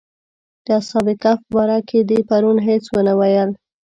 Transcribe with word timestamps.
د 0.65 0.67
اصحاب 0.79 1.07
کهف 1.23 1.39
باره 1.53 1.79
کې 1.87 1.99
دې 2.09 2.19
پرون 2.29 2.57
هېڅ 2.67 2.83
ونه 2.93 3.13
ویل. 3.19 3.49